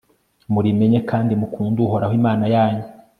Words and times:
murimenye 0.53 0.99
kandi 1.09 1.31
mukunde 1.39 1.79
uhoraho, 1.87 2.13
imana 2.19 2.45
yanyu 2.55 2.85